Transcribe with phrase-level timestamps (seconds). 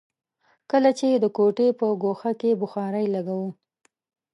[0.71, 3.49] کله چې د کوټې په ګوښه کې بخارۍ لګوو.